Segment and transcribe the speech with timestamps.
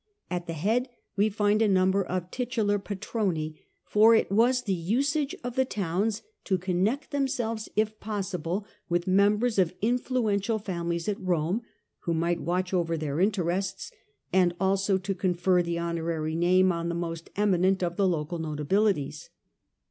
[0.31, 5.35] At the head we find a number of titular patroniy for it was the usage
[5.43, 11.61] of the towns to connect themselves if possible with members of influential families at Rome,
[11.99, 13.91] who might watch over their interests,
[14.33, 19.29] and also to confer the honorary name on the most eminent of the local notabilities.